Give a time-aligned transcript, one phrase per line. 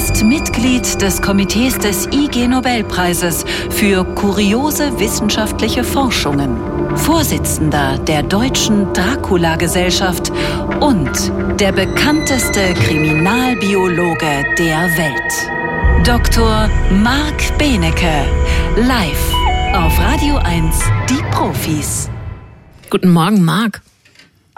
[0.00, 6.56] ist Mitglied des Komitees des IG Nobelpreises für kuriose wissenschaftliche Forschungen,
[6.96, 10.32] Vorsitzender der Deutschen Dracula-Gesellschaft
[10.80, 11.10] und
[11.60, 16.06] der bekannteste Kriminalbiologe der Welt.
[16.06, 16.70] Dr.
[17.02, 18.24] Marc Benecke,
[18.76, 19.34] live
[19.74, 22.08] auf Radio 1, die Profis.
[22.88, 23.82] Guten Morgen, Marc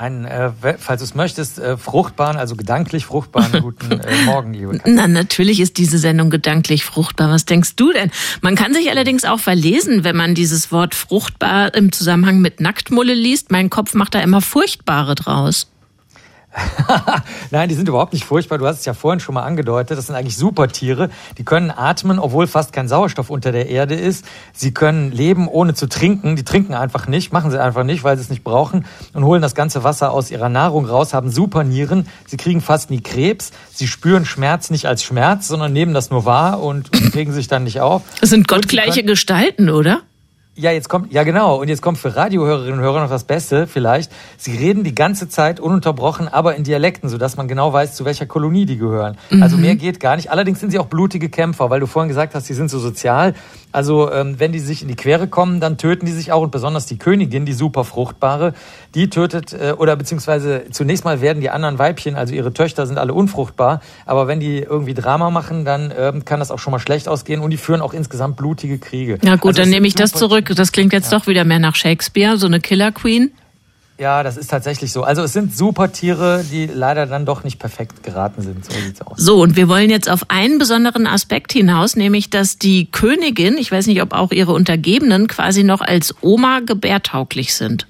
[0.03, 4.77] einen, äh, falls du es möchtest, äh, fruchtbaren, also gedanklich fruchtbaren guten äh, Morgen, liebe
[4.79, 4.93] Katja.
[4.93, 7.31] Na, natürlich ist diese Sendung gedanklich fruchtbar.
[7.31, 8.11] Was denkst du denn?
[8.41, 13.15] Man kann sich allerdings auch verlesen, wenn man dieses Wort fruchtbar im Zusammenhang mit Nacktmulle
[13.15, 13.53] liest.
[13.53, 15.72] Mein Kopf macht da immer Furchtbare draus.
[17.51, 18.59] Nein, die sind überhaupt nicht furchtbar.
[18.59, 19.97] Du hast es ja vorhin schon mal angedeutet.
[19.97, 21.11] Das sind eigentlich Supertiere.
[21.39, 24.27] Die können atmen, obwohl fast kein Sauerstoff unter der Erde ist.
[24.53, 26.37] Sie können leben, ohne zu trinken.
[26.37, 28.85] Die trinken einfach nicht, machen sie einfach nicht, weil sie es nicht brauchen
[29.15, 32.07] und holen das ganze Wasser aus ihrer Nahrung raus, haben Supernieren.
[32.27, 33.53] Sie kriegen fast nie Krebs.
[33.73, 37.49] Sie spüren Schmerz nicht als Schmerz, sondern nehmen das nur wahr und, und regen sich
[37.49, 38.03] dann nicht auf.
[38.21, 40.03] Das sind gottgleiche Gestalten, oder?
[40.55, 43.67] Ja, jetzt kommt, ja genau, und jetzt kommt für Radiohörerinnen und Hörer noch das Beste
[43.67, 44.13] vielleicht.
[44.37, 48.27] Sie reden die ganze Zeit ununterbrochen, aber in Dialekten, sodass man genau weiß, zu welcher
[48.27, 49.17] Kolonie die gehören.
[49.31, 49.43] Mhm.
[49.43, 50.31] Also mehr geht gar nicht.
[50.31, 53.33] Allerdings sind sie auch blutige Kämpfer, weil du vorhin gesagt hast, sie sind so sozial.
[53.73, 56.51] Also ähm, wenn die sich in die Quere kommen, dann töten die sich auch und
[56.51, 58.55] besonders die Königin, die super fruchtbare,
[58.95, 62.99] die tötet äh, oder beziehungsweise zunächst mal werden die anderen Weibchen, also ihre Töchter sind
[62.99, 66.79] alle unfruchtbar, aber wenn die irgendwie Drama machen, dann ähm, kann das auch schon mal
[66.79, 69.19] schlecht ausgehen und die führen auch insgesamt blutige Kriege.
[69.23, 70.57] Ja gut, also dann nehme ich das zurück zurück.
[70.57, 71.19] Das klingt jetzt ja.
[71.19, 73.33] doch wieder mehr nach Shakespeare, so eine Killer Queen.
[74.03, 75.05] Ja, das ist tatsächlich so.
[75.05, 78.65] Also es sind super Tiere, die leider dann doch nicht perfekt geraten sind.
[78.65, 79.17] So sieht's aus.
[79.17, 83.71] So, und wir wollen jetzt auf einen besonderen Aspekt hinaus, nämlich dass die Königin, ich
[83.71, 87.87] weiß nicht, ob auch ihre Untergebenen quasi noch als Oma gebärtauglich sind.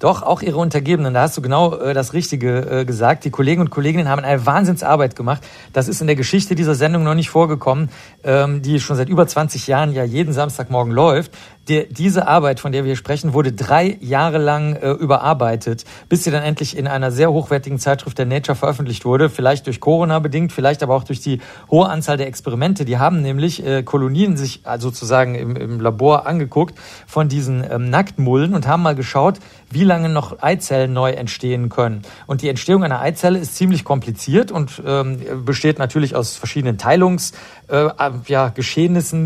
[0.00, 3.24] Doch, auch ihre Untergebenen, da hast du genau äh, das Richtige äh, gesagt.
[3.24, 5.44] Die Kollegen und Kolleginnen haben eine Wahnsinnsarbeit gemacht.
[5.72, 7.88] Das ist in der Geschichte dieser Sendung noch nicht vorgekommen,
[8.24, 11.30] ähm, die schon seit über 20 Jahren ja jeden Samstagmorgen läuft.
[11.68, 16.24] Die, diese Arbeit, von der wir hier sprechen, wurde drei Jahre lang äh, überarbeitet, bis
[16.24, 19.30] sie dann endlich in einer sehr hochwertigen Zeitschrift der Nature veröffentlicht wurde.
[19.30, 21.40] Vielleicht durch Corona bedingt, vielleicht aber auch durch die
[21.70, 22.84] hohe Anzahl der Experimente.
[22.84, 27.90] Die haben nämlich äh, Kolonien sich also sozusagen im, im Labor angeguckt von diesen ähm,
[27.90, 29.38] Nacktmullen und haben mal geschaut,
[29.70, 32.02] wie lange noch Eizellen neu entstehen können.
[32.26, 37.32] Und die Entstehung einer Eizelle ist ziemlich kompliziert und ähm, besteht natürlich aus verschiedenen Teilungs-
[37.68, 37.88] äh,
[38.26, 38.52] ja,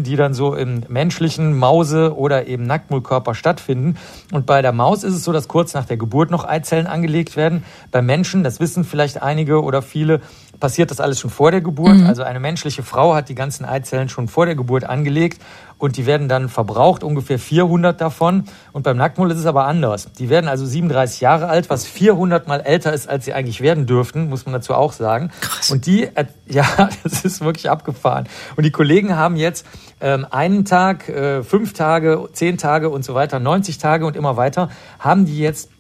[0.05, 3.97] die dann so im menschlichen Mause- oder eben Nacktmullkörper stattfinden.
[4.33, 7.37] Und bei der Maus ist es so, dass kurz nach der Geburt noch Eizellen angelegt
[7.37, 7.65] werden.
[7.91, 10.21] Bei Menschen, das wissen vielleicht einige oder viele,
[10.59, 11.97] passiert das alles schon vor der Geburt.
[11.97, 12.07] Mhm.
[12.07, 15.41] Also eine menschliche Frau hat die ganzen Eizellen schon vor der Geburt angelegt
[15.79, 18.45] und die werden dann verbraucht, ungefähr 400 davon.
[18.73, 20.11] Und beim Nacktmull ist es aber anders.
[20.19, 23.87] Die werden also 37 Jahre alt, was 400 mal älter ist, als sie eigentlich werden
[23.87, 25.31] dürften, muss man dazu auch sagen.
[25.41, 25.71] Krass.
[25.71, 26.09] Und die,
[26.47, 26.67] ja,
[27.03, 28.27] das ist wirklich abgefahren.
[28.57, 29.67] Und die Kollegen haben jetzt
[30.01, 34.37] ähm, einen Tag, äh, fünf Tage, zehn Tage und so weiter, 90 Tage und immer
[34.37, 35.71] weiter, haben die jetzt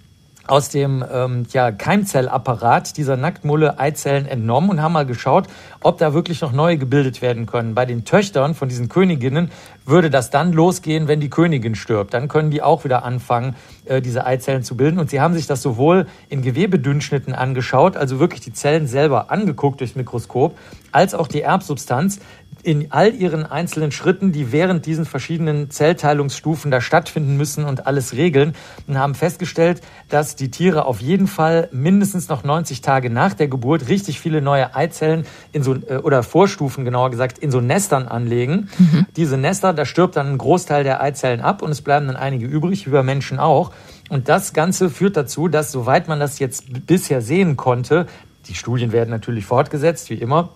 [0.47, 5.47] aus dem ähm, ja, Keimzellapparat dieser Nacktmulle Eizellen entnommen und haben mal geschaut,
[5.81, 7.75] ob da wirklich noch neue gebildet werden können.
[7.75, 9.51] Bei den Töchtern von diesen Königinnen
[9.85, 12.15] würde das dann losgehen, wenn die Königin stirbt.
[12.15, 14.99] Dann können die auch wieder anfangen, äh, diese Eizellen zu bilden.
[14.99, 19.81] Und sie haben sich das sowohl in Gewebedünnschnitten angeschaut, also wirklich die Zellen selber angeguckt
[19.81, 20.57] durchs Mikroskop,
[20.93, 22.21] als auch die Erbsubstanz
[22.67, 28.15] in all ihren einzelnen Schritten, die während diesen verschiedenen Zellteilungsstufen da stattfinden müssen und alles
[28.15, 28.57] regeln
[28.89, 33.47] und haben festgestellt, dass die Tiere auf jeden Fall mindestens noch 90 Tage nach der
[33.47, 38.09] Geburt richtig viele neue Eizellen in so äh, oder Vorstufen genauer gesagt in so Nestern
[38.09, 38.69] anlegen.
[38.79, 39.07] Mhm.
[39.15, 42.47] Diese Nester, da stirbt dann ein Großteil der Eizellen ab und es bleiben dann einige
[42.47, 43.71] übrig, wie bei Menschen auch.
[44.09, 48.07] Und das Ganze führt dazu, dass soweit man das jetzt bisher sehen konnte,
[48.49, 50.51] die Studien werden natürlich fortgesetzt, wie immer,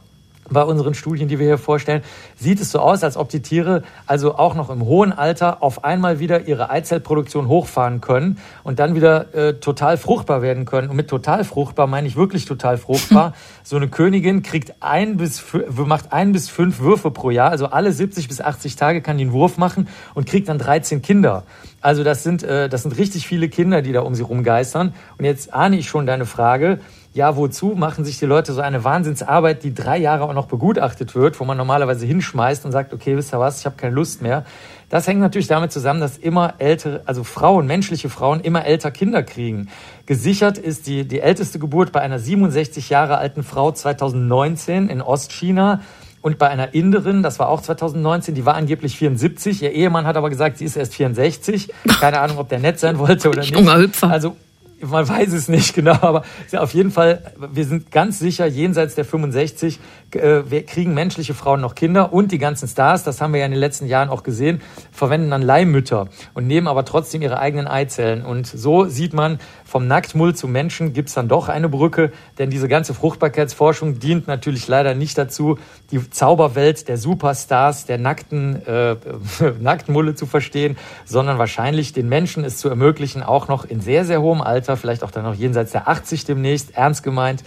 [0.51, 2.03] bei unseren Studien, die wir hier vorstellen,
[2.37, 5.85] sieht es so aus, als ob die Tiere also auch noch im hohen Alter auf
[5.85, 10.91] einmal wieder ihre Eizellproduktion hochfahren können und dann wieder äh, total fruchtbar werden können.
[10.91, 13.35] Und mit total fruchtbar meine ich wirklich total fruchtbar.
[13.63, 15.43] so eine Königin kriegt ein bis
[15.77, 19.25] macht ein bis fünf Würfe pro Jahr, also alle 70 bis 80 Tage kann die
[19.25, 21.45] einen Wurf machen und kriegt dann 13 Kinder.
[21.81, 24.95] Also das sind äh, das sind richtig viele Kinder, die da um sie rumgeistern.
[25.19, 26.81] Und jetzt ahne ich schon deine Frage
[27.13, 31.17] ja, wozu machen sich die Leute so eine Wahnsinnsarbeit, die drei Jahre auch noch begutachtet
[31.17, 34.23] wird, wo man normalerweise hinschmeißt und sagt, okay, wisst ihr was, ich habe keine Lust
[34.23, 34.45] mehr.
[34.91, 39.25] Das hängt natürlich damit zusammen, dass immer ältere, also Frauen, menschliche Frauen, immer älter Kinder
[39.25, 39.69] kriegen.
[40.07, 45.81] Gesichert ist die, die älteste Geburt bei einer 67 Jahre alten Frau 2019 in Ostchina.
[46.23, 49.63] Und bei einer Inderin, das war auch 2019, die war angeblich 74.
[49.63, 51.73] Ihr Ehemann hat aber gesagt, sie ist erst 64.
[52.01, 53.57] Keine Ahnung, ob der nett sein wollte oder nicht.
[53.57, 54.11] Junger Hüpfer.
[54.11, 54.37] Also
[54.81, 56.23] man weiß es nicht genau, aber
[56.57, 59.79] auf jeden Fall, wir sind ganz sicher, jenseits der 65
[60.13, 63.53] äh, kriegen menschliche Frauen noch Kinder und die ganzen Stars, das haben wir ja in
[63.53, 64.61] den letzten Jahren auch gesehen,
[64.93, 68.25] verwenden dann Leihmütter und nehmen aber trotzdem ihre eigenen Eizellen.
[68.25, 72.67] Und so sieht man, vom Nacktmull zu Menschen gibt's dann doch eine Brücke, denn diese
[72.67, 75.59] ganze Fruchtbarkeitsforschung dient natürlich leider nicht dazu,
[75.93, 78.97] die Zauberwelt der Superstars, der nackten äh,
[79.61, 84.21] Nacktmulle zu verstehen, sondern wahrscheinlich den Menschen es zu ermöglichen, auch noch in sehr, sehr
[84.23, 87.43] hohem Alter, vielleicht auch dann noch jenseits der 80 demnächst, ernst gemeint,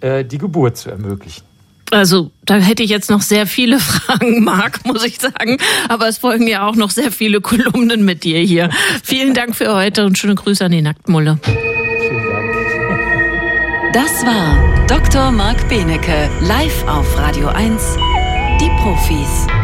[0.00, 1.42] äh, die Geburt zu ermöglichen.
[1.90, 5.58] Also da hätte ich jetzt noch sehr viele Fragen, Marc, muss ich sagen.
[5.88, 8.70] Aber es folgen ja auch noch sehr viele Kolumnen mit dir hier.
[9.02, 11.38] Vielen Dank für heute und schöne Grüße an die Nacktmulle.
[11.42, 12.54] Vielen Dank.
[13.92, 15.30] Das war Dr.
[15.30, 17.96] Marc Benecke, live auf Radio 1,
[18.60, 19.63] die Profis.